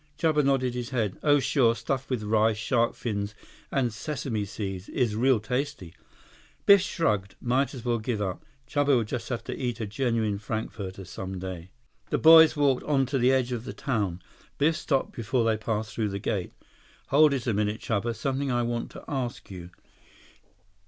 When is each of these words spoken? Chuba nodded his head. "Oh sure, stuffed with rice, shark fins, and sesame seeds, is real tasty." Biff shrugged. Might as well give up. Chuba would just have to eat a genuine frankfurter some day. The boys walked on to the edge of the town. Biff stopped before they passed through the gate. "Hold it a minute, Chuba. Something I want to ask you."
Chuba 0.17 0.43
nodded 0.43 0.73
his 0.73 0.89
head. 0.89 1.19
"Oh 1.21 1.39
sure, 1.39 1.75
stuffed 1.75 2.09
with 2.09 2.23
rice, 2.23 2.57
shark 2.57 2.95
fins, 2.95 3.35
and 3.71 3.93
sesame 3.93 4.45
seeds, 4.45 4.89
is 4.89 5.15
real 5.15 5.39
tasty." 5.39 5.93
Biff 6.65 6.81
shrugged. 6.81 7.35
Might 7.39 7.75
as 7.75 7.85
well 7.85 7.99
give 7.99 8.19
up. 8.19 8.43
Chuba 8.67 8.97
would 8.97 9.07
just 9.07 9.29
have 9.29 9.43
to 9.43 9.55
eat 9.55 9.79
a 9.79 9.85
genuine 9.85 10.39
frankfurter 10.39 11.05
some 11.05 11.37
day. 11.37 11.69
The 12.09 12.17
boys 12.17 12.57
walked 12.57 12.81
on 12.85 13.05
to 13.05 13.19
the 13.19 13.31
edge 13.31 13.51
of 13.51 13.63
the 13.63 13.73
town. 13.73 14.23
Biff 14.57 14.75
stopped 14.75 15.15
before 15.15 15.45
they 15.45 15.55
passed 15.55 15.93
through 15.93 16.09
the 16.09 16.17
gate. 16.17 16.51
"Hold 17.09 17.31
it 17.31 17.45
a 17.45 17.53
minute, 17.53 17.79
Chuba. 17.79 18.15
Something 18.15 18.49
I 18.51 18.63
want 18.63 18.89
to 18.93 19.03
ask 19.07 19.51
you." 19.51 19.69